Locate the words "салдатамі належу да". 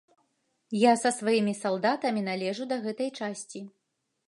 1.61-2.81